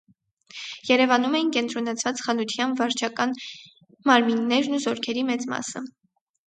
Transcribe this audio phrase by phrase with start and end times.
[0.91, 3.37] Երևանում էին կենտրոնացված խանության վարչական
[4.13, 5.89] մարմիններն ու զորքերի մեծ մասը։